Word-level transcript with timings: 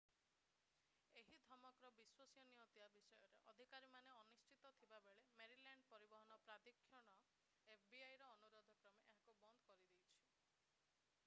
ଏହି 1.23 1.33
ଧମକର 1.49 1.89
ବିଶ୍ୱସନୀୟତା 1.97 2.65
ବିଷୟରେ 2.77 3.43
ଅଧିକାରୀମାନେ 3.51 4.15
ଅନିଶ୍ଚିତ 4.23 4.71
ଥିବାବେଳେ 4.81 5.27
ମେରିଲ୍ୟାଣ୍ଡ 5.43 5.87
ପରିବହନ 5.93 6.41
ପ୍ରାଧିକରଣ 6.49 7.13
fbi 7.77 8.11
ର 8.25 8.33
ଅନୁରୋଧ 8.39 8.73
କ୍ରମେ 8.83 9.15
ଏହାକୁ 9.15 9.39
ବନ୍ଦ 9.47 9.63
କରିଦେଇଛି 9.71 10.21